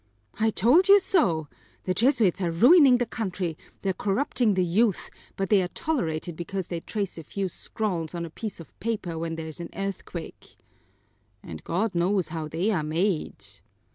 "I 0.39 0.49
told 0.49 0.89
you 0.89 0.99
so. 0.99 1.47
The 1.83 1.93
Jesuits 1.93 2.41
are 2.41 2.49
ruining 2.49 2.97
the 2.97 3.05
country, 3.05 3.55
they're 3.83 3.93
corrupting 3.93 4.55
the 4.55 4.65
youth, 4.65 5.11
but 5.35 5.49
they 5.49 5.61
are 5.61 5.67
tolerated 5.67 6.35
because 6.35 6.65
they 6.69 6.79
trace 6.79 7.19
a 7.19 7.23
few 7.23 7.47
scrawls 7.47 8.15
on 8.15 8.25
a 8.25 8.31
piece 8.31 8.59
of 8.59 8.73
paper 8.79 9.19
when 9.19 9.35
there 9.35 9.45
is 9.45 9.59
an 9.59 9.69
earthquake." 9.75 10.57
"And 11.43 11.63
God 11.63 11.93
knows 11.93 12.29
how 12.29 12.47
they 12.47 12.71
are 12.71 12.81
made!" 12.81 13.45